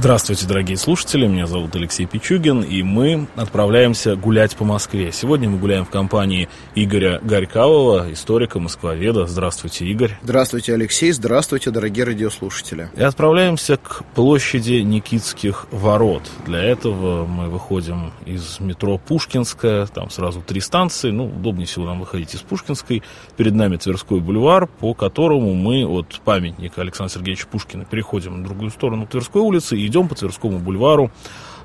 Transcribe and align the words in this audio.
Здравствуйте, 0.00 0.46
дорогие 0.46 0.78
слушатели, 0.78 1.26
меня 1.26 1.46
зовут 1.46 1.76
Алексей 1.76 2.06
Пичугин, 2.06 2.62
и 2.62 2.82
мы 2.82 3.26
отправляемся 3.36 4.16
гулять 4.16 4.56
по 4.56 4.64
Москве. 4.64 5.12
Сегодня 5.12 5.50
мы 5.50 5.58
гуляем 5.58 5.84
в 5.84 5.90
компании 5.90 6.48
Игоря 6.74 7.20
Горькавого, 7.22 8.10
историка, 8.10 8.58
москвоведа. 8.58 9.26
Здравствуйте, 9.26 9.84
Игорь. 9.84 10.16
Здравствуйте, 10.22 10.72
Алексей. 10.72 11.12
Здравствуйте, 11.12 11.70
дорогие 11.70 12.06
радиослушатели. 12.06 12.88
И 12.96 13.02
отправляемся 13.02 13.76
к 13.76 14.02
площади 14.14 14.80
Никитских 14.80 15.66
ворот. 15.70 16.22
Для 16.46 16.60
этого 16.60 17.26
мы 17.26 17.50
выходим 17.50 18.14
из 18.24 18.58
метро 18.58 18.96
Пушкинская, 18.96 19.84
там 19.84 20.08
сразу 20.08 20.40
три 20.40 20.62
станции, 20.62 21.10
ну, 21.10 21.26
удобнее 21.26 21.66
всего 21.66 21.84
нам 21.84 22.00
выходить 22.00 22.34
из 22.34 22.40
Пушкинской. 22.40 23.02
Перед 23.36 23.52
нами 23.52 23.76
Тверской 23.76 24.20
бульвар, 24.20 24.66
по 24.66 24.94
которому 24.94 25.52
мы 25.52 25.84
от 25.84 26.22
памятника 26.24 26.80
Александра 26.80 27.12
Сергеевича 27.12 27.46
Пушкина 27.48 27.84
переходим 27.84 28.38
на 28.38 28.44
другую 28.44 28.70
сторону 28.70 29.06
Тверской 29.06 29.42
улицы 29.42 29.76
и 29.76 29.89
идем 29.90 30.08
по 30.08 30.14
Тверскому 30.14 30.58
бульвару 30.58 31.10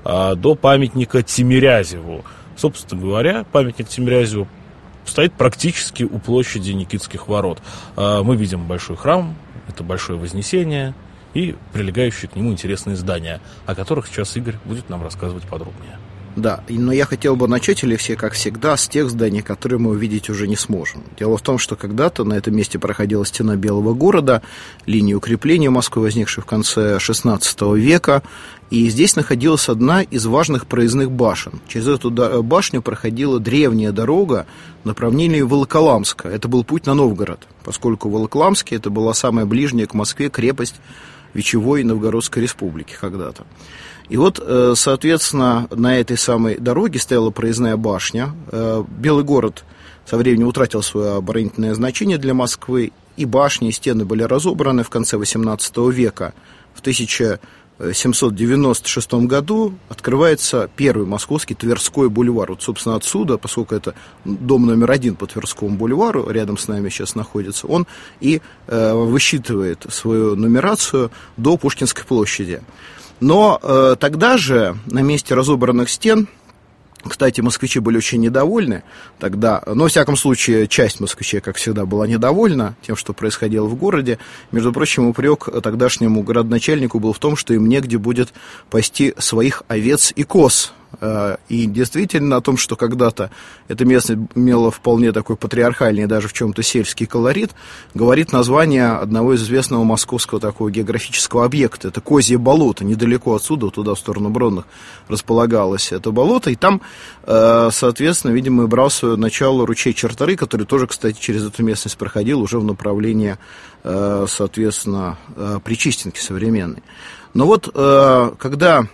а, 0.04 0.36
до 0.36 0.56
памятника 0.56 1.24
Тимирязеву. 1.24 2.26
Собственно 2.58 3.02
говоря, 3.02 3.46
памятник 3.52 3.88
Тимирязеву 3.88 4.48
стоит 5.06 5.34
практически 5.34 6.04
у 6.04 6.20
площади 6.20 6.72
Никитских 6.72 7.28
ворот. 7.28 7.62
А, 7.96 8.24
мы 8.24 8.36
видим 8.36 8.66
большой 8.66 8.98
храм, 8.98 9.36
это 9.68 9.84
большое 9.84 10.20
вознесение 10.20 10.94
и 11.34 11.56
прилегающие 11.74 12.30
к 12.30 12.36
нему 12.36 12.52
интересные 12.52 12.96
здания, 12.96 13.42
о 13.66 13.76
которых 13.76 14.08
сейчас 14.08 14.36
Игорь 14.38 14.56
будет 14.66 14.90
нам 14.90 15.04
рассказывать 15.04 15.44
подробнее. 15.44 15.98
Да, 16.36 16.64
но 16.68 16.92
я 16.92 17.06
хотел 17.06 17.38
бы 17.38 17.48
начать, 17.48 17.84
Алексей, 17.86 18.18
как 18.18 18.34
всегда, 18.34 18.76
с 18.76 18.90
тех 18.90 19.10
зданий, 19.10 19.42
которые 19.42 19.80
мы 19.80 19.92
увидеть 19.92 20.30
уже 20.30 20.48
не 20.48 20.58
сможем. 20.58 21.04
Дело 21.18 21.38
в 21.38 21.42
том, 21.42 21.58
что 21.58 21.78
когда-то 21.78 22.26
на 22.26 22.34
этом 22.34 22.56
месте 22.56 22.78
проходила 22.78 23.26
стена 23.26 23.56
Белого 23.56 23.94
города, 23.94 24.42
линия 24.86 25.16
укрепления 25.16 25.70
Москвы, 25.70 26.04
возникшая 26.04 26.44
в 26.44 26.46
конце 26.46 26.98
XVI 26.98 27.80
века, 27.80 28.22
и 28.70 28.90
здесь 28.90 29.16
находилась 29.16 29.70
одна 29.70 30.02
из 30.02 30.26
важных 30.26 30.68
проездных 30.68 31.10
башен. 31.10 31.62
Через 31.70 31.88
эту 31.88 32.12
башню 32.44 32.82
проходила 32.82 33.40
древняя 33.40 33.94
дорога 33.94 34.46
в 34.84 34.88
направлении 34.88 35.42
Волоколамска. 35.42 36.28
Это 36.28 36.50
был 36.50 36.66
путь 36.66 36.86
на 36.86 36.96
Новгород, 36.96 37.48
поскольку 37.64 38.10
Волоколамский 38.10 38.76
это 38.76 38.90
была 38.90 39.14
самая 39.14 39.46
ближняя 39.46 39.88
к 39.88 39.94
Москве 39.94 40.30
крепость 40.30 40.76
Вечевой 41.34 41.84
Новгородской 41.84 42.42
республики 42.44 42.96
когда-то. 43.00 43.46
И 44.10 44.18
вот, 44.18 44.40
э, 44.42 44.74
соответственно, 44.76 45.68
на 45.72 46.00
этой 46.00 46.18
самой 46.18 46.58
дороге 46.58 47.00
стояла 47.00 47.30
проездная 47.32 47.78
башня. 47.78 48.34
Э, 48.52 48.84
Белый 48.88 49.24
город 49.24 49.64
со 50.06 50.18
временем 50.18 50.48
утратил 50.48 50.84
свое 50.84 51.16
оборонительное 51.16 51.74
значение 51.74 52.18
для 52.18 52.34
Москвы, 52.34 52.92
и 53.18 53.26
башни, 53.26 53.68
и 53.70 53.72
стены 53.72 54.04
были 54.06 54.24
разобраны 54.24 54.84
в 54.84 54.90
конце 54.90 55.16
XVIII 55.18 55.92
века. 55.92 56.34
В 56.74 56.80
1796 56.82 59.14
году 59.26 59.74
открывается 59.90 60.70
первый 60.76 61.08
московский 61.08 61.56
Тверской 61.56 62.10
бульвар. 62.10 62.52
Вот, 62.52 62.62
собственно, 62.62 62.98
отсюда, 62.98 63.38
поскольку 63.38 63.74
это 63.74 63.96
дом 64.26 64.66
номер 64.66 64.92
один 64.92 65.16
по 65.16 65.28
Тверскому 65.28 65.78
бульвару, 65.78 66.30
рядом 66.30 66.58
с 66.58 66.68
нами 66.68 66.90
сейчас 66.90 67.16
находится, 67.16 67.68
он 67.68 67.88
и 68.20 68.42
э, 68.68 68.94
высчитывает 68.94 69.86
свою 69.90 70.36
нумерацию 70.36 71.10
до 71.38 71.56
Пушкинской 71.58 72.04
площади. 72.04 72.62
Но 73.20 73.60
э, 73.62 73.96
тогда 74.00 74.38
же 74.38 74.78
на 74.86 75.00
месте 75.02 75.36
разобранных 75.36 75.90
стен 75.90 76.28
кстати, 77.08 77.40
москвичи 77.40 77.80
были 77.80 77.98
очень 77.98 78.20
недовольны 78.20 78.84
тогда, 79.20 79.62
но, 79.68 79.84
во 79.84 79.90
всяком 79.90 80.16
случае, 80.16 80.68
часть 80.68 81.00
москвичей, 81.00 81.40
как 81.40 81.58
всегда, 81.58 81.86
была 81.86 82.08
недовольна 82.08 82.76
тем, 82.82 82.96
что 82.96 83.14
происходило 83.14 83.68
в 83.68 83.76
городе. 83.76 84.18
Между 84.52 84.74
прочим, 84.74 85.08
упрек 85.08 85.48
тогдашнему 85.62 86.24
городначальнику 86.24 87.00
был 87.00 87.14
в 87.14 87.20
том, 87.20 87.36
что 87.36 87.54
им 87.54 87.70
негде 87.70 88.00
будет 88.00 88.34
пасти 88.72 89.14
своих 89.20 89.62
овец 89.68 90.14
и 90.16 90.24
коз. 90.24 90.74
Э, 91.02 91.38
и 91.50 91.66
действительно 91.66 92.38
о 92.38 92.42
том, 92.42 92.58
что 92.58 92.76
когда-то 92.76 93.32
это 93.68 93.86
место 93.86 94.18
имело 94.36 94.72
вполне 94.72 95.12
такой 95.12 95.36
патриархальный, 95.36 96.06
даже 96.06 96.28
в 96.28 96.34
чем-то 96.34 96.64
сельский 96.64 97.06
колорит, 97.06 97.52
говорит 97.94 98.32
название 98.32 98.92
одного 98.92 99.34
из 99.34 99.44
известного 99.44 99.84
московского 99.84 100.40
такого 100.40 100.72
географического 100.72 101.46
объекта. 101.46 101.90
Это 101.90 102.02
Козье 102.02 102.38
болото, 102.38 102.86
недалеко 102.86 103.36
отсюда, 103.36 103.70
туда, 103.70 103.96
в 103.96 104.00
сторону 104.00 104.30
Бронных, 104.30 104.66
располагалось 105.08 105.92
это 105.92 106.12
болото. 106.12 106.52
И 106.52 106.56
там, 106.56 106.82
э, 107.24 107.70
соответственно, 107.72 108.32
видимо, 108.32 108.64
и 108.64 108.68
брал 108.68 108.90
свое 108.90 109.16
начало 109.16 109.66
ручей 109.66 109.94
Чертары, 109.94 110.36
который 110.36 110.66
тоже, 110.66 110.88
кстати, 110.88 111.20
через 111.20 111.46
эту 111.46 111.64
местность 111.64 111.98
проходил 111.98 112.42
уже 112.42 112.60
в 112.60 112.64
направлении, 112.64 113.38
э, 113.84 114.26
соответственно, 114.28 115.18
Причистенки 115.64 116.20
современной. 116.20 116.84
Но 117.34 117.46
вот 117.46 117.70
когда 117.74 118.88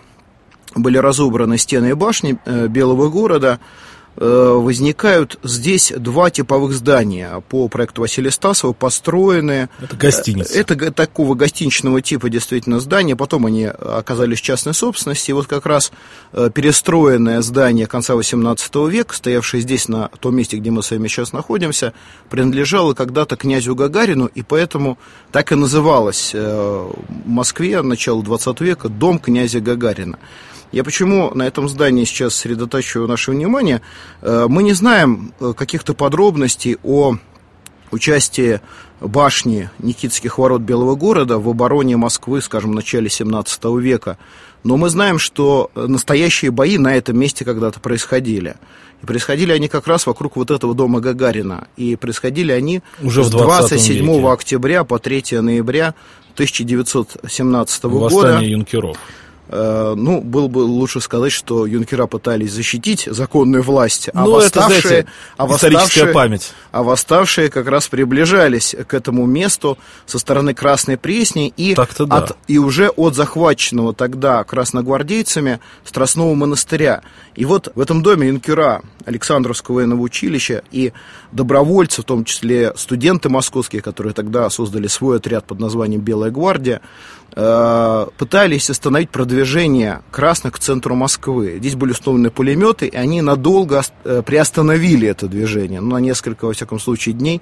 были 0.76 0.98
разобраны 0.98 1.58
стены 1.58 1.90
и 1.90 1.94
башни 1.94 2.38
э, 2.44 2.68
Белого 2.68 3.08
города, 3.08 3.60
Э, 4.14 4.58
возникают 4.60 5.38
здесь 5.42 5.90
два 5.96 6.28
типовых 6.28 6.74
здания 6.74 7.42
по 7.48 7.68
проекту 7.68 8.02
Василия 8.02 8.30
Стасова, 8.30 8.74
построенные... 8.74 9.70
Это 9.80 9.96
гостиница. 9.96 10.52
Это 10.52 10.92
такого 10.92 11.34
гостиничного 11.34 12.02
типа 12.02 12.28
действительно 12.28 12.78
здания, 12.78 13.16
потом 13.16 13.46
они 13.46 13.64
оказались 13.64 14.40
в 14.40 14.42
частной 14.42 14.74
собственности, 14.74 15.30
и 15.30 15.32
вот 15.32 15.46
как 15.46 15.64
раз 15.64 15.92
э, 16.32 16.50
перестроенное 16.52 17.40
здание 17.40 17.86
конца 17.86 18.12
XVIII 18.12 18.90
века, 18.90 19.14
стоявшее 19.14 19.62
здесь, 19.62 19.88
на 19.88 20.08
том 20.20 20.36
месте, 20.36 20.58
где 20.58 20.70
мы 20.70 20.82
с 20.82 20.90
вами 20.90 21.08
сейчас 21.08 21.32
находимся, 21.32 21.94
принадлежало 22.28 22.92
когда-то 22.92 23.36
князю 23.36 23.74
Гагарину, 23.74 24.26
и 24.26 24.42
поэтому 24.42 24.98
так 25.30 25.52
и 25.52 25.54
называлось 25.54 26.32
э, 26.34 26.90
в 27.24 27.28
Москве 27.28 27.80
начала 27.80 28.20
XX 28.20 28.62
века 28.62 28.90
«Дом 28.90 29.18
князя 29.18 29.60
Гагарина». 29.60 30.18
Я 30.72 30.84
почему 30.84 31.30
на 31.34 31.42
этом 31.42 31.68
здании 31.68 32.04
сейчас 32.04 32.34
сосредотачиваю 32.34 33.06
наше 33.06 33.30
внимание? 33.30 33.82
Э, 34.22 34.46
мы 34.48 34.62
не 34.62 34.72
знаем 34.72 35.32
э, 35.38 35.52
каких-то 35.56 35.94
подробностей 35.94 36.78
о 36.82 37.16
участии 37.90 38.60
башни 39.00 39.68
Никитских 39.78 40.38
ворот 40.38 40.62
Белого 40.62 40.94
города 40.94 41.38
в 41.38 41.48
обороне 41.48 41.96
Москвы, 41.96 42.40
скажем, 42.40 42.70
в 42.70 42.74
начале 42.74 43.10
17 43.10 43.64
века. 43.80 44.16
Но 44.64 44.76
мы 44.76 44.88
знаем, 44.88 45.18
что 45.18 45.70
настоящие 45.74 46.50
бои 46.50 46.78
на 46.78 46.96
этом 46.96 47.18
месте 47.18 47.44
когда-то 47.44 47.80
происходили. 47.80 48.56
И 49.02 49.06
происходили 49.06 49.52
они 49.52 49.68
как 49.68 49.86
раз 49.86 50.06
вокруг 50.06 50.36
вот 50.36 50.50
этого 50.50 50.74
дома 50.74 51.00
Гагарина. 51.00 51.66
И 51.76 51.96
происходили 51.96 52.52
они 52.52 52.80
Уже 53.02 53.24
с 53.24 53.30
27 53.30 54.06
веке. 54.06 54.28
октября 54.28 54.84
по 54.84 54.98
3 54.98 55.40
ноября 55.40 55.94
1917 56.34 57.84
Восстание 57.84 58.00
года. 58.00 58.14
Восстание 58.14 58.50
юнкеров. 58.52 58.96
Э, 59.54 59.92
ну, 59.94 60.22
было 60.22 60.48
бы 60.48 60.60
лучше 60.60 61.02
сказать, 61.02 61.30
что 61.30 61.66
юнкера 61.66 62.06
пытались 62.06 62.52
защитить 62.52 63.06
законную 63.10 63.62
власть, 63.62 64.08
а 64.14 64.24
ну, 64.24 64.32
восставшие, 64.32 64.78
это, 64.78 64.88
знаете, 64.88 65.08
а 65.36 65.46
восставшие, 65.46 66.06
память. 66.06 66.52
а 66.70 66.82
восставшие 66.82 67.50
как 67.50 67.68
раз 67.68 67.86
приближались 67.86 68.74
к 68.88 68.94
этому 68.94 69.26
месту 69.26 69.76
со 70.06 70.18
стороны 70.18 70.54
Красной 70.54 70.96
Пресни 70.96 71.52
и, 71.54 71.74
да. 71.74 71.86
от, 72.08 72.38
и 72.48 72.56
уже 72.56 72.88
от 72.88 73.14
захваченного 73.14 73.92
тогда 73.92 74.42
красногвардейцами 74.42 75.60
Страстного 75.84 76.34
монастыря. 76.34 77.02
И 77.34 77.44
вот 77.44 77.70
в 77.74 77.80
этом 77.80 78.02
доме 78.02 78.28
юнкера 78.28 78.80
Александровского 79.04 79.76
военного 79.76 80.00
училища 80.00 80.62
и 80.70 80.94
добровольцы, 81.30 82.00
в 82.00 82.06
том 82.06 82.24
числе 82.24 82.72
студенты 82.76 83.28
московские, 83.28 83.82
которые 83.82 84.14
тогда 84.14 84.48
создали 84.48 84.86
свой 84.86 85.18
отряд 85.18 85.44
под 85.44 85.60
названием 85.60 86.00
«Белая 86.00 86.30
гвардия», 86.30 86.80
Э, 87.34 88.06
пытались 88.18 88.68
остановить 88.68 89.08
продвижение 89.08 89.41
красных 90.10 90.54
к 90.54 90.58
центру 90.58 90.94
Москвы. 90.94 91.56
Здесь 91.58 91.74
были 91.74 91.92
установлены 91.92 92.30
пулеметы, 92.30 92.86
и 92.86 92.96
они 92.96 93.22
надолго 93.22 93.82
э, 94.04 94.22
приостановили 94.24 95.08
это 95.08 95.26
движение. 95.28 95.80
Ну, 95.80 95.92
на 95.92 95.98
несколько, 95.98 96.46
во 96.46 96.52
всяком 96.52 96.78
случае, 96.78 97.14
дней 97.14 97.40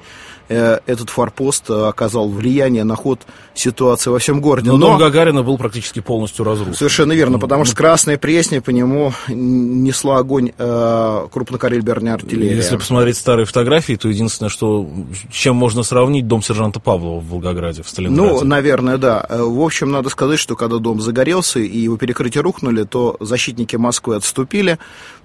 э, 0.49 0.79
этот 0.87 1.11
форпост 1.11 1.71
оказал 1.71 2.29
влияние 2.29 2.85
на 2.85 2.97
ход 2.97 3.21
ситуации 3.55 4.11
во 4.11 4.19
всем 4.19 4.41
городе. 4.41 4.71
Но, 4.71 4.77
Но 4.77 4.89
дом 4.89 4.99
Гагарина 4.99 5.43
был 5.43 5.59
практически 5.59 6.01
полностью 6.01 6.45
разрушен. 6.45 6.75
Совершенно 6.75 7.13
верно, 7.13 7.39
потому 7.39 7.65
что 7.65 7.77
Красная 7.77 8.19
Пресня 8.19 8.61
по 8.61 8.71
нему 8.71 9.13
несла 9.29 10.19
огонь 10.19 10.53
э, 10.57 11.27
крупнокалиберной 11.33 12.13
артиллерии. 12.13 12.57
Если 12.57 12.77
посмотреть 12.77 13.17
старые 13.17 13.47
фотографии, 13.47 13.95
то 13.95 14.09
единственное, 14.09 14.51
что 14.51 14.89
чем 15.31 15.57
можно 15.57 15.83
сравнить 15.83 16.27
дом 16.27 16.43
сержанта 16.43 16.81
Павлова 16.81 17.21
в 17.21 17.29
Волгограде, 17.29 17.83
в 17.83 17.89
Сталинграде. 17.89 18.33
Ну, 18.33 18.45
наверное, 18.45 18.99
да. 18.99 19.27
В 19.29 19.61
общем, 19.61 19.91
надо 19.91 20.09
сказать, 20.09 20.39
что 20.39 20.57
когда 20.57 20.79
дом 20.79 21.01
загорелся 21.01 21.61
и 21.61 21.80
его 21.83 21.97
перекрытия 21.97 22.43
рухнули, 22.43 22.85
то 22.85 23.17
защитники 23.21 23.77
Москвы 23.77 24.17
отступили, 24.17 24.79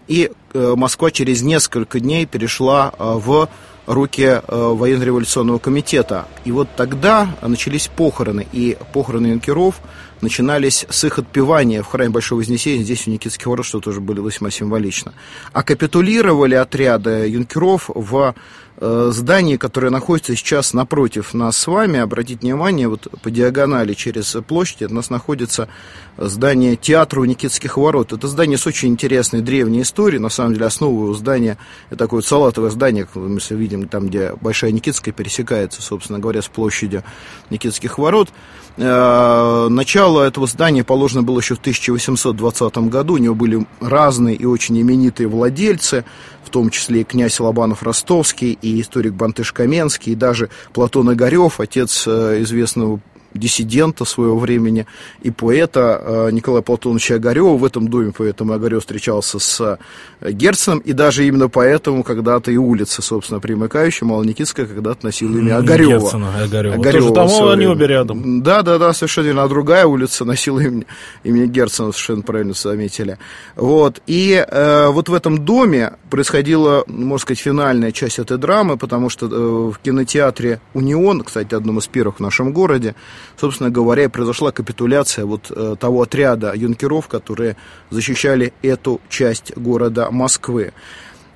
и 0.08 0.32
э, 0.54 0.74
Москва 0.76 1.12
через 1.12 1.42
несколько 1.42 2.00
дней 2.00 2.26
перешла 2.26 2.94
э, 2.98 3.14
в 3.16 3.50
руки 3.88 4.24
э, 4.24 4.42
военно-революционного 4.48 5.60
комитета. 5.60 6.28
И 6.44 6.52
вот 6.52 6.68
тогда 6.76 7.36
начались 7.42 7.88
похороны, 7.88 8.48
и 8.52 8.78
похороны 8.94 9.28
юнкеров 9.28 9.82
начинались 10.22 10.86
с 10.90 11.04
их 11.04 11.20
отпевания 11.20 11.84
в 11.84 11.88
храме 11.88 12.10
Большого 12.10 12.40
Вознесения, 12.40 12.84
здесь 12.84 13.08
у 13.08 13.12
Никитских 13.12 13.46
ворот, 13.46 13.66
что 13.66 13.80
тоже 13.80 14.02
было 14.02 14.26
весьма 14.26 14.50
символично. 14.50 15.14
А 15.54 15.64
капитулировали 15.64 16.56
отряды 16.56 17.28
юнкеров 17.28 17.90
в 17.94 18.34
Э, 18.78 19.10
здании, 19.14 19.56
которое 19.56 19.90
находится 19.90 20.36
сейчас 20.36 20.74
напротив 20.74 21.34
нас 21.34 21.58
с 21.58 21.66
вами, 21.66 21.98
обратите 21.98 22.42
внимание, 22.42 22.90
вот 22.90 23.08
по 23.22 23.32
диагонали 23.32 23.94
через 23.94 24.36
площадь 24.46 24.82
у 24.82 24.94
нас 24.94 25.10
находится 25.10 25.70
здание 26.18 26.76
театра 26.76 27.22
у 27.22 27.26
Никитских 27.26 27.78
ворот. 27.78 28.12
Это 28.12 28.28
здание 28.28 28.58
с 28.58 28.68
очень 28.68 28.90
интересной 28.90 29.40
древней 29.40 29.84
историей, 29.84 30.20
на 30.20 30.28
самом 30.28 30.56
деле 30.56 30.66
основу 30.66 31.14
здания, 31.14 31.58
это 31.88 32.00
такое 32.00 32.18
вот 32.18 32.26
салатовое 32.26 32.70
здание, 32.70 33.08
мы 33.16 33.40
видим 33.52 33.88
там, 33.88 34.08
где 34.08 34.34
Большая 34.42 34.74
Никитская 34.74 35.14
пересекается, 35.14 35.82
собственно 35.82 36.20
говоря, 36.20 36.42
с 36.42 36.50
площадью 36.50 37.04
Никитских 37.50 37.98
ворот. 37.98 38.28
Э, 38.76 39.68
начало 39.70 40.22
этого 40.22 40.48
здания 40.48 40.84
положено 40.84 41.24
было 41.24 41.40
еще 41.40 41.56
в 41.56 41.60
1820 41.60 42.78
году, 42.90 43.14
у 43.14 43.20
него 43.20 43.36
были 43.36 43.66
разные 43.80 44.36
и 44.36 44.44
очень 44.44 44.80
именитые 44.82 45.30
владельцы, 45.30 46.04
в 46.44 46.50
том 46.50 46.70
числе 46.70 47.02
и 47.02 47.04
князь 47.04 47.40
Лобанов 47.40 47.84
Ростовский, 47.84 48.58
и 48.66 48.82
историк 48.82 49.14
Бантыш 49.14 49.52
Каменский, 49.52 50.14
и 50.14 50.16
даже 50.16 50.50
Платон 50.74 51.14
Игорев, 51.14 51.60
отец 51.60 52.06
э, 52.08 52.42
известного 52.42 53.00
диссидента 53.36 54.06
своего 54.06 54.38
времени 54.38 54.86
и 55.22 55.32
поэта 55.32 56.02
э, 56.02 56.30
Николая 56.32 56.62
Платоновича 56.62 57.16
Огарева. 57.16 57.58
В 57.58 57.66
этом 57.66 57.88
доме 57.88 58.14
поэтому 58.18 58.54
Огарев 58.54 58.82
встречался 58.82 59.40
с 59.40 59.80
э, 60.22 60.32
Герценом, 60.32 60.80
и 60.80 60.94
даже 60.94 61.26
именно 61.28 61.50
поэтому 61.50 62.04
когда-то 62.04 62.52
и 62.52 62.58
улица, 62.58 63.02
собственно, 63.02 63.40
примыкающая, 63.40 64.08
Малоникитская, 64.08 64.66
когда-то 64.66 65.06
носила 65.06 65.38
имя 65.38 65.58
Огарева. 65.58 66.00
Герцена, 66.00 66.44
Огарева. 66.44 66.76
Огарева. 66.76 67.14
Тоже 67.14 67.38
там 67.38 67.50
они 67.50 67.68
обе 67.68 67.88
рядом. 67.88 68.42
Да, 68.42 68.62
да, 68.62 68.78
да, 68.78 68.94
совершенно 68.94 69.26
верно. 69.26 69.44
А 69.44 69.48
другая 69.48 69.86
улица 69.86 70.26
носила 70.26 70.60
имя, 70.60 70.86
имя 71.24 71.46
Герцена, 71.46 71.92
совершенно 71.92 72.22
правильно 72.22 72.54
заметили. 72.54 73.18
Вот. 73.56 74.02
И 74.08 74.46
э, 74.48 74.88
вот 74.88 75.10
в 75.10 75.14
этом 75.14 75.46
доме 75.46 75.94
происходила, 76.10 76.84
можно 76.88 77.18
сказать, 77.20 77.40
финальная 77.40 77.92
часть 77.92 78.20
этой 78.20 78.38
драмы, 78.38 78.78
потому 78.78 79.10
что 79.10 79.28
э, 79.28 79.30
в 79.30 79.78
кинотеатре 79.84 80.60
«Унион», 80.74 81.24
кстати, 81.24 81.54
одном 81.54 81.80
из 81.80 81.88
первых 81.88 82.18
в 82.18 82.20
нашем 82.20 82.54
городе, 82.54 82.96
собственно 83.40 83.70
говоря, 83.70 84.10
произошла 84.10 84.52
капитуляция 84.52 85.26
вот 85.26 85.52
э, 85.52 85.76
того 85.80 86.04
отряда 86.04 86.54
юнкеров, 86.56 87.08
которые 87.08 87.58
защищали 87.90 88.54
эту 88.62 89.02
часть 89.10 89.56
города 89.56 90.10
Москвы. 90.12 90.74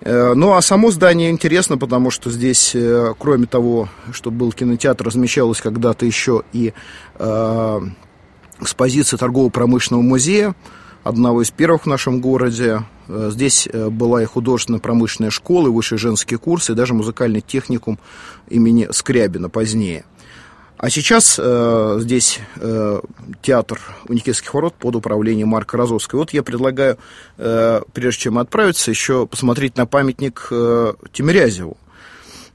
Э, 0.01 0.33
ну, 0.33 0.53
а 0.53 0.61
само 0.61 0.91
здание 0.91 1.29
интересно, 1.29 1.77
потому 1.77 2.11
что 2.11 2.31
здесь, 2.31 2.71
э, 2.73 3.13
кроме 3.17 3.45
того, 3.45 3.89
что 4.11 4.31
был 4.31 4.51
кинотеатр, 4.51 5.05
размещалась 5.05 5.61
когда-то 5.61 6.05
еще 6.05 6.43
и 6.53 6.73
э, 7.15 7.79
экспозиция 8.61 9.17
торгово-промышленного 9.17 10.01
музея, 10.01 10.55
одного 11.03 11.41
из 11.41 11.51
первых 11.51 11.83
в 11.83 11.87
нашем 11.87 12.21
городе. 12.21 12.83
Здесь 13.07 13.67
была 13.73 14.21
и 14.21 14.25
художественно-промышленная 14.25 15.31
школа, 15.31 15.67
и 15.67 15.71
высшие 15.71 15.97
женские 15.97 16.37
курсы, 16.37 16.73
и 16.73 16.75
даже 16.75 16.93
музыкальный 16.93 17.41
техникум 17.41 17.97
имени 18.49 18.87
Скрябина 18.91 19.49
позднее. 19.49 20.05
А 20.79 20.89
сейчас 20.89 21.37
э, 21.37 21.97
здесь 21.99 22.39
э, 22.55 23.01
театр 23.41 23.81
у 24.07 24.13
Никитских 24.13 24.53
ворот 24.53 24.75
под 24.75 24.95
управлением 24.95 25.49
Марка 25.49 25.75
Розовского. 25.75 26.19
Вот 26.19 26.31
я 26.31 26.41
предлагаю, 26.41 26.97
э, 27.37 27.81
прежде 27.91 28.21
чем 28.21 28.37
отправиться, 28.37 28.89
еще 28.89 29.27
посмотреть 29.27 29.75
на 29.75 29.85
памятник 29.85 30.47
э, 30.51 30.93
Тимирязеву. 31.11 31.75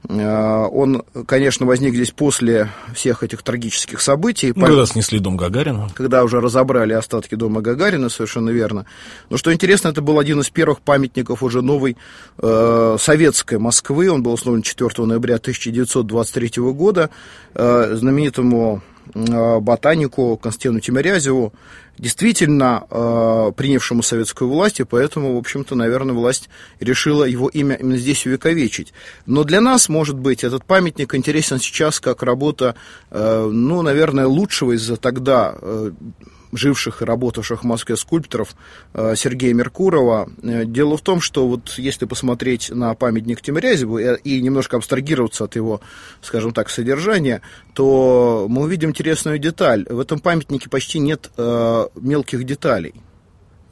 Э, 0.07 0.65
он, 0.71 1.03
конечно, 1.27 1.65
возник 1.65 1.93
здесь 1.95 2.11
после 2.11 2.69
всех 2.93 3.23
этих 3.23 3.43
трагических 3.43 4.01
событий. 4.01 4.53
Ну, 4.55 4.65
когда 4.65 4.85
снесли 4.85 5.19
дом 5.19 5.37
Гагарина. 5.37 5.89
Когда 5.93 6.23
уже 6.23 6.39
разобрали 6.39 6.93
остатки 6.93 7.35
дома 7.35 7.61
Гагарина, 7.61 8.09
совершенно 8.09 8.49
верно. 8.49 8.85
Но 9.29 9.37
что 9.37 9.53
интересно, 9.53 9.89
это 9.89 10.01
был 10.01 10.19
один 10.19 10.39
из 10.39 10.49
первых 10.49 10.81
памятников 10.81 11.43
уже 11.43 11.61
новой 11.61 11.97
э, 12.37 12.97
советской 12.99 13.57
Москвы. 13.57 14.09
Он 14.09 14.23
был 14.23 14.33
основан 14.33 14.61
4 14.61 15.05
ноября 15.05 15.35
1923 15.35 16.61
года 16.73 17.09
э, 17.53 17.95
знаменитому 17.95 18.81
ботанику 19.13 20.37
Константину 20.37 20.79
Тимирязеву 20.79 21.53
действительно 21.97 22.85
э, 22.89 23.51
принявшему 23.55 24.03
советскую 24.03 24.49
власть, 24.49 24.79
и 24.79 24.83
поэтому, 24.83 25.35
в 25.35 25.37
общем-то, 25.37 25.75
наверное, 25.75 26.13
власть 26.13 26.49
решила 26.79 27.23
его 27.23 27.47
имя 27.47 27.75
именно 27.75 27.97
здесь 27.97 28.25
увековечить. 28.25 28.93
Но 29.25 29.43
для 29.43 29.61
нас, 29.61 29.87
может 29.89 30.17
быть, 30.17 30.43
этот 30.43 30.65
памятник 30.65 31.15
интересен 31.15 31.59
сейчас 31.59 31.99
как 31.99 32.23
работа, 32.23 32.75
э, 33.11 33.49
ну, 33.51 33.81
наверное, 33.81 34.27
лучшего 34.27 34.73
из 34.73 34.85
тогда 34.99 35.55
э, 35.61 35.91
живших 36.57 37.01
и 37.01 37.05
работавших 37.05 37.63
в 37.63 37.67
Москве 37.67 37.97
скульпторов 37.97 38.55
э, 38.93 39.15
Сергея 39.15 39.53
Меркурова. 39.53 40.29
Э, 40.43 40.65
дело 40.65 40.97
в 40.97 41.01
том, 41.01 41.21
что 41.21 41.47
вот 41.47 41.75
если 41.77 42.05
посмотреть 42.05 42.69
на 42.69 42.93
памятник 42.95 43.41
Тимирязеву 43.41 43.97
и, 43.99 44.41
немножко 44.41 44.77
абстрагироваться 44.77 45.45
от 45.45 45.55
его, 45.55 45.81
скажем 46.21 46.53
так, 46.53 46.69
содержания, 46.69 47.41
то 47.73 48.47
мы 48.49 48.63
увидим 48.63 48.89
интересную 48.89 49.39
деталь. 49.39 49.85
В 49.89 49.99
этом 49.99 50.19
памятнике 50.19 50.69
почти 50.69 50.99
нет 50.99 51.31
э, 51.37 51.87
мелких 51.95 52.43
деталей. 52.43 52.93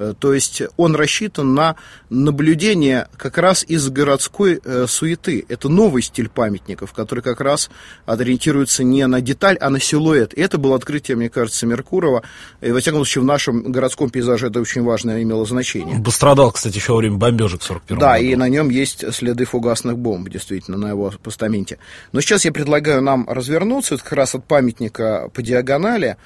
Э, 0.03 0.13
то 0.17 0.33
есть 0.33 0.61
он 0.77 0.95
рассчитан 0.95 1.53
на 1.53 1.75
наблюдение 2.09 3.07
как 3.17 3.37
раз 3.37 3.63
из 3.67 3.89
городской 3.89 4.59
э, 4.63 4.85
суеты. 4.87 5.45
Это 5.47 5.69
новый 5.69 6.01
стиль 6.01 6.29
памятников, 6.29 6.93
который 6.93 7.21
как 7.21 7.41
раз 7.41 7.69
ориентируется 8.05 8.83
не 8.83 9.05
на 9.07 9.21
деталь, 9.21 9.57
а 9.59 9.69
на 9.69 9.79
силуэт. 9.79 10.33
И 10.33 10.41
это 10.41 10.57
было 10.57 10.75
открытие, 10.75 11.17
мне 11.17 11.29
кажется, 11.29 11.65
Меркурова. 11.65 12.23
И, 12.61 12.71
во 12.71 12.79
всяком 12.79 12.99
случае, 12.99 13.21
в 13.23 13.25
нашем 13.25 13.71
городском 13.71 14.09
пейзаже 14.09 14.47
это 14.47 14.59
очень 14.59 14.83
важное 14.83 15.21
имело 15.23 15.45
значение. 15.45 16.01
Пострадал, 16.03 16.51
кстати, 16.51 16.75
еще 16.75 16.93
во 16.93 16.97
время 16.97 17.17
бомбежек 17.17 17.61
в 17.61 17.65
41 17.65 17.97
Да, 17.99 18.13
году. 18.13 18.25
и 18.25 18.35
на 18.35 18.49
нем 18.49 18.69
есть 18.69 19.13
следы 19.13 19.45
фугасных 19.45 19.97
бомб, 19.97 20.29
действительно, 20.29 20.77
на 20.77 20.89
его 20.89 21.13
постаменте. 21.23 21.77
Но 22.11 22.21
сейчас 22.21 22.45
я 22.45 22.51
предлагаю 22.51 23.01
нам 23.01 23.27
развернуться 23.29 23.97
как 23.97 24.11
раз 24.13 24.35
от 24.35 24.45
памятника 24.45 25.29
по 25.33 25.41
диагонали 25.41 26.17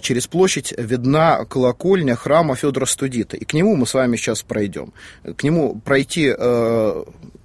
через 0.00 0.26
площадь 0.26 0.74
видна 0.76 1.44
колокольня 1.44 2.16
храма 2.16 2.56
Федора 2.56 2.86
Студита. 2.86 3.36
И 3.36 3.44
к 3.44 3.54
нему 3.54 3.76
мы 3.76 3.86
с 3.86 3.94
вами 3.94 4.16
сейчас 4.16 4.42
пройдем. 4.42 4.92
К 5.36 5.42
нему 5.42 5.80
пройти, 5.84 6.34
э, 6.36 7.04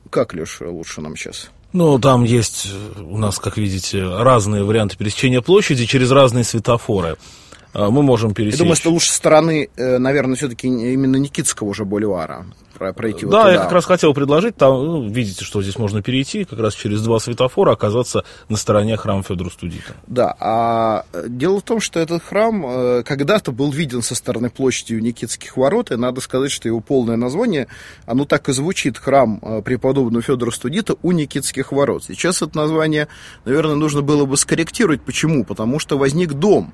как, 0.09 0.33
Леш, 0.33 0.61
лучше 0.61 1.01
нам 1.01 1.15
сейчас? 1.15 1.51
Ну, 1.73 1.99
там 1.99 2.23
есть 2.23 2.67
у 2.97 3.17
нас, 3.17 3.39
как 3.39 3.57
видите, 3.57 4.03
разные 4.03 4.63
варианты 4.63 4.97
пересечения 4.97 5.41
площади 5.41 5.85
через 5.85 6.11
разные 6.11 6.43
светофоры. 6.43 7.17
Э, 7.73 7.89
мы 7.89 8.03
можем 8.03 8.33
пересечь. 8.33 8.59
Я 8.59 8.63
думаю, 8.63 8.75
что 8.75 8.91
лучше 8.91 9.11
стороны, 9.11 9.69
наверное, 9.77 10.35
все-таки 10.35 10.67
именно 10.67 11.17
Никитского 11.17 11.69
уже 11.69 11.85
бульвара 11.85 12.45
пройти. 12.77 13.25
Да, 13.25 13.43
вот 13.43 13.51
я 13.51 13.57
как 13.59 13.71
раз 13.71 13.85
хотел 13.85 14.13
предложить, 14.13 14.55
там, 14.55 14.73
ну, 14.73 15.09
видите, 15.09 15.43
что 15.43 15.61
здесь 15.61 15.77
можно 15.77 16.01
перейти, 16.01 16.45
как 16.45 16.59
раз 16.59 16.73
через 16.73 17.01
два 17.01 17.19
светофора 17.19 17.73
оказаться 17.73 18.23
на 18.49 18.57
стороне 18.57 18.97
храма 18.97 19.23
Федора 19.23 19.49
Студита. 19.49 19.93
Да, 20.07 20.35
а 20.39 21.05
э, 21.13 21.25
дело 21.27 21.59
в 21.59 21.63
том, 21.63 21.79
что 21.79 21.99
этот 21.99 22.23
храм 22.23 22.65
э, 22.65 23.03
когда-то 23.03 23.51
был 23.51 23.71
виден 23.71 24.01
со 24.01 24.15
стороны 24.15 24.49
площади 24.49 24.95
у 24.95 24.99
Никитских 24.99 25.57
ворот, 25.57 25.91
и 25.91 25.95
надо 25.95 26.21
сказать, 26.21 26.51
что 26.51 26.67
его 26.67 26.79
полное 26.79 27.17
название, 27.17 27.67
оно 28.05 28.25
так 28.25 28.49
и 28.49 28.53
звучит, 28.53 28.97
храм 28.97 29.39
э, 29.41 29.61
преподобного 29.61 30.21
Федора 30.21 30.51
Студита 30.51 30.95
у 31.01 31.11
Никитских 31.11 31.71
ворот. 31.71 32.03
Сейчас 32.03 32.41
это 32.41 32.57
название, 32.57 33.07
наверное, 33.45 33.75
нужно 33.75 34.01
было 34.01 34.25
бы 34.25 34.37
скорректировать. 34.37 35.01
Почему? 35.01 35.43
Потому 35.43 35.79
что 35.79 35.97
возник 35.97 36.33
дом, 36.33 36.73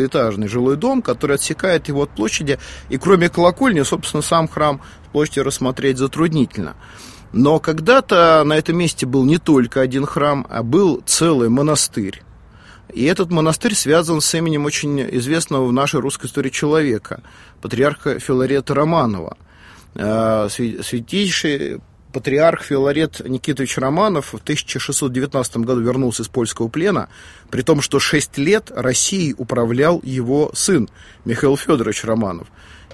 многоэтажный 0.00 0.48
жилой 0.48 0.76
дом, 0.76 1.02
который 1.02 1.36
отсекает 1.36 1.88
его 1.88 2.02
от 2.02 2.10
площади, 2.10 2.58
и 2.88 2.98
кроме 2.98 3.28
колокольни, 3.28 3.82
собственно, 3.82 4.22
сам 4.22 4.48
храм 4.48 4.80
площади 5.12 5.40
рассмотреть 5.40 5.98
затруднительно. 5.98 6.74
Но 7.32 7.60
когда-то 7.60 8.42
на 8.44 8.54
этом 8.54 8.76
месте 8.76 9.06
был 9.06 9.24
не 9.24 9.38
только 9.38 9.80
один 9.80 10.06
храм, 10.06 10.46
а 10.50 10.62
был 10.62 11.02
целый 11.06 11.48
монастырь. 11.48 12.22
И 12.92 13.04
этот 13.04 13.30
монастырь 13.30 13.74
связан 13.74 14.20
с 14.20 14.34
именем 14.34 14.64
очень 14.64 15.00
известного 15.18 15.66
в 15.66 15.72
нашей 15.72 16.00
русской 16.00 16.26
истории 16.26 16.50
человека, 16.50 17.22
патриарха 17.62 18.18
Филарета 18.18 18.74
Романова. 18.74 19.36
Э, 19.94 20.48
святейший 20.50 21.80
патриарх 22.12 22.62
Филарет 22.62 23.20
Никитович 23.26 23.78
Романов 23.78 24.32
в 24.32 24.42
1619 24.42 25.58
году 25.58 25.80
вернулся 25.80 26.22
из 26.22 26.28
польского 26.28 26.68
плена, 26.68 27.08
при 27.50 27.62
том, 27.62 27.80
что 27.80 27.98
шесть 27.98 28.38
лет 28.38 28.70
Россией 28.74 29.34
управлял 29.36 30.00
его 30.02 30.50
сын 30.54 30.88
Михаил 31.24 31.56
Федорович 31.56 32.04
Романов. 32.04 32.48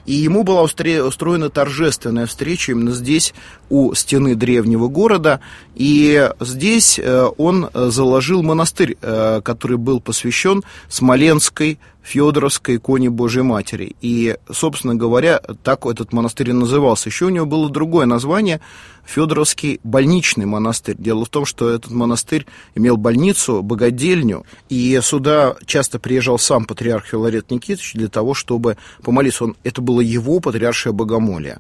И 0.06 0.12
ему 0.14 0.44
была 0.44 0.62
устроена 0.62 1.50
торжественная 1.50 2.26
встреча 2.26 2.72
именно 2.72 2.92
здесь, 2.92 3.34
у 3.68 3.92
стены 3.94 4.36
древнего 4.36 4.86
города. 4.86 5.40
И 5.74 6.30
здесь 6.38 7.00
э, 7.00 7.28
он 7.36 7.68
заложил 7.74 8.44
монастырь, 8.44 8.96
э, 9.02 9.40
который 9.44 9.78
был 9.78 10.00
посвящен 10.00 10.62
Смоленской 10.88 11.80
Федоровской 12.06 12.76
иконе 12.76 13.10
Божьей 13.10 13.42
Матери. 13.42 13.96
И, 14.00 14.36
собственно 14.48 14.94
говоря, 14.94 15.40
так 15.64 15.86
этот 15.86 16.12
монастырь 16.12 16.50
и 16.50 16.52
назывался. 16.52 17.08
Еще 17.08 17.24
у 17.24 17.30
него 17.30 17.46
было 17.46 17.68
другое 17.68 18.06
название 18.06 18.60
Федоровский 19.04 19.80
больничный 19.82 20.46
монастырь. 20.46 20.94
Дело 20.98 21.24
в 21.24 21.28
том, 21.28 21.44
что 21.44 21.68
этот 21.68 21.90
монастырь 21.90 22.46
имел 22.76 22.96
больницу, 22.96 23.60
богадельню, 23.60 24.44
и 24.68 25.00
сюда 25.02 25.56
часто 25.66 25.98
приезжал 25.98 26.38
сам 26.38 26.64
патриарх 26.64 27.06
Филарет 27.06 27.50
Никитович 27.50 27.94
для 27.94 28.08
того, 28.08 28.34
чтобы 28.34 28.76
помолиться. 29.02 29.42
Он, 29.42 29.56
это 29.64 29.82
было 29.82 30.00
его 30.00 30.38
патриаршее 30.38 30.92
богомолие 30.92 31.58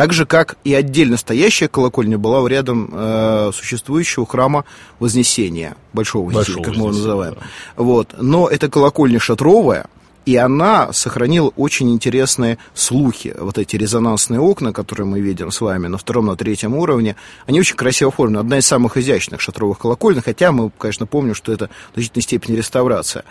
Так 0.00 0.14
же, 0.14 0.24
как 0.24 0.56
и 0.64 0.72
отдельно 0.72 1.18
стоящая 1.18 1.68
колокольня 1.68 2.16
была 2.16 2.48
рядом 2.48 2.88
э, 2.90 3.50
существующего 3.52 4.24
храма 4.24 4.64
Вознесения, 4.98 5.76
Большого 5.92 6.30
Вознесения, 6.30 6.56
Большого 6.56 6.64
как 6.64 6.74
мы 6.74 6.88
его 6.88 6.96
называем. 6.96 7.34
Да. 7.34 7.42
Вот. 7.76 8.14
Но 8.18 8.48
эта 8.48 8.70
колокольня 8.70 9.20
шатровая, 9.20 9.88
и 10.24 10.36
она 10.36 10.94
сохранила 10.94 11.52
очень 11.54 11.92
интересные 11.92 12.56
слухи. 12.72 13.34
Вот 13.38 13.58
эти 13.58 13.76
резонансные 13.76 14.40
окна, 14.40 14.72
которые 14.72 15.06
мы 15.06 15.20
видим 15.20 15.50
с 15.50 15.60
вами 15.60 15.86
на 15.86 15.98
втором, 15.98 16.24
на 16.24 16.36
третьем 16.36 16.76
уровне, 16.76 17.14
они 17.46 17.60
очень 17.60 17.76
красиво 17.76 18.10
оформлены. 18.10 18.38
Одна 18.40 18.56
из 18.56 18.66
самых 18.66 18.96
изящных 18.96 19.42
шатровых 19.42 19.80
колокольных, 19.80 20.24
хотя 20.24 20.50
мы, 20.50 20.70
конечно, 20.78 21.04
помним, 21.04 21.34
что 21.34 21.52
это 21.52 21.68
в 21.90 21.96
значительной 21.96 22.22
степени 22.22 22.56
реставрация. 22.56 23.24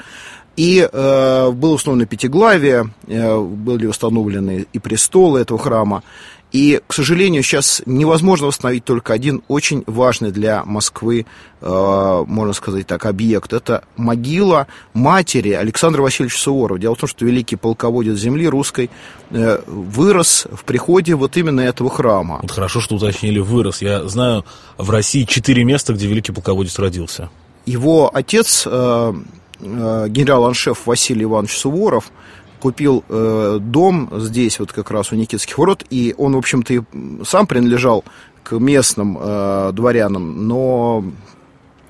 И 0.55 0.87
э, 0.91 1.51
было 1.51 1.73
установлено 1.73 2.05
пятиглавие, 2.05 2.91
э, 3.07 3.39
были 3.39 3.87
установлены 3.87 4.67
и 4.73 4.77
престолы 4.77 5.39
этого 5.39 5.57
храма. 5.57 6.03
И, 6.51 6.81
к 6.87 6.93
сожалению, 6.93 7.43
сейчас 7.43 7.83
невозможно 7.85 8.47
восстановить 8.47 8.83
только 8.83 9.13
один 9.13 9.43
очень 9.47 9.83
важный 9.85 10.31
для 10.31 10.65
Москвы, 10.65 11.27
э, 11.61 12.23
можно 12.27 12.53
сказать 12.53 12.87
так, 12.87 13.05
объект. 13.05 13.53
Это 13.53 13.83
могила 13.97 14.65
матери 14.93 15.51
Александра 15.51 16.01
Васильевича 16.01 16.39
Суворова. 16.39 16.79
Дело 16.79 16.95
в 16.95 16.99
том, 16.99 17.07
что 17.07 17.23
великий 17.23 17.55
полководец 17.55 18.17
земли 18.17 18.47
русской 18.47 18.89
э, 19.29 19.61
вырос 19.67 20.47
в 20.51 20.63
приходе 20.63 21.13
вот 21.13 21.37
именно 21.37 21.61
этого 21.61 21.91
храма. 21.91 22.39
Вот 22.41 22.51
хорошо, 22.51 22.81
что 22.81 22.95
уточнили 22.95 23.39
вырос. 23.39 23.83
Я 23.83 24.07
знаю 24.07 24.43
в 24.77 24.89
России 24.89 25.25
четыре 25.25 25.63
места, 25.63 25.93
где 25.93 26.07
великий 26.07 26.31
полководец 26.31 26.79
родился. 26.79 27.29
Его 27.67 28.09
отец, 28.11 28.63
э, 28.65 29.13
э, 29.59 30.05
генерал-аншеф 30.09 30.87
Василий 30.87 31.25
Иванович 31.25 31.57
Суворов, 31.57 32.11
купил 32.59 33.03
э, 33.09 33.57
дом 33.61 34.09
здесь, 34.17 34.59
вот 34.59 34.71
как 34.71 34.91
раз 34.91 35.11
у 35.11 35.15
Никитских 35.15 35.57
ворот, 35.57 35.83
и 35.89 36.13
он, 36.17 36.35
в 36.35 36.37
общем-то, 36.37 36.73
и 36.73 36.81
сам 37.23 37.47
принадлежал 37.47 38.03
к 38.43 38.53
местным 38.59 39.17
э, 39.19 39.71
дворянам, 39.73 40.47
но 40.47 41.03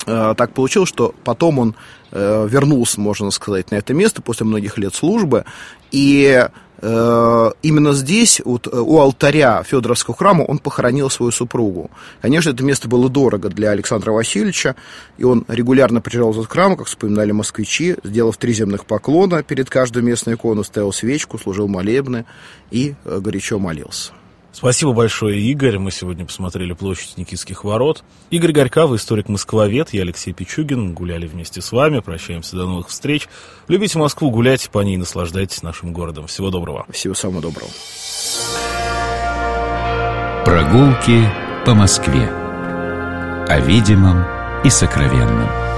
э, 0.05 0.33
так 0.37 0.53
получилось, 0.53 0.89
что 0.89 1.13
потом 1.23 1.59
он 1.59 1.75
э, 2.11 2.47
вернулся, 2.49 2.99
можно 3.01 3.31
сказать, 3.31 3.71
на 3.71 3.75
это 3.75 3.93
место 3.93 4.21
после 4.21 4.45
многих 4.45 4.77
лет 4.77 4.93
службы, 4.95 5.45
и 5.91 6.47
именно 6.81 7.93
здесь, 7.93 8.41
вот, 8.43 8.67
э, 8.67 8.77
у 8.77 8.99
алтаря 8.99 9.63
Федоровского 9.63 10.15
храма, 10.15 10.43
он 10.43 10.59
похоронил 10.59 11.09
свою 11.09 11.31
супругу. 11.31 11.91
Конечно, 12.21 12.51
это 12.51 12.63
место 12.63 12.87
было 12.87 13.09
дорого 13.09 13.49
для 13.49 13.71
Александра 13.71 14.11
Васильевича, 14.11 14.75
и 15.17 15.23
он 15.23 15.45
регулярно 15.47 16.01
приезжал 16.01 16.31
в 16.31 16.39
этот 16.39 16.51
храм, 16.51 16.77
как 16.77 16.87
вспоминали 16.87 17.31
москвичи, 17.31 17.97
сделав 18.03 18.37
три 18.37 18.53
земных 18.53 18.85
поклона 18.85 19.43
перед 19.43 19.69
каждой 19.69 20.03
местной 20.03 20.35
иконой, 20.35 20.63
ставил 20.63 20.93
свечку, 20.93 21.37
служил 21.37 21.67
молебны 21.67 22.25
и 22.71 22.95
э, 23.03 23.19
горячо 23.19 23.59
молился. 23.59 24.13
Спасибо 24.51 24.93
большое, 24.93 25.39
Игорь. 25.39 25.77
Мы 25.77 25.91
сегодня 25.91 26.25
посмотрели 26.25 26.73
площадь 26.73 27.17
Никитских 27.17 27.63
ворот. 27.63 28.03
Игорь 28.29 28.51
Горькав, 28.51 28.91
историк-москвовед, 28.91 29.93
я 29.93 30.01
Алексей 30.01 30.33
Пичугин. 30.33 30.93
Гуляли 30.93 31.27
вместе 31.27 31.61
с 31.61 31.71
вами. 31.71 31.99
Прощаемся 31.99 32.55
до 32.55 32.65
новых 32.65 32.89
встреч. 32.89 33.27
Любите 33.67 33.97
Москву, 33.99 34.31
гуляйте 34.31 34.69
по 34.69 34.79
ней, 34.79 34.97
наслаждайтесь 34.97 35.61
нашим 35.61 35.93
городом. 35.93 36.27
Всего 36.27 36.49
доброго. 36.49 36.85
Всего 36.89 37.13
самого 37.13 37.41
доброго. 37.41 37.69
Прогулки 40.45 41.29
по 41.65 41.75
Москве. 41.75 42.27
О 43.47 43.59
видимом 43.59 44.25
и 44.63 44.69
сокровенном. 44.69 45.68